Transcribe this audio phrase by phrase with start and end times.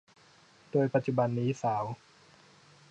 [0.71, 1.83] โดยปัจจุบันนี้สาว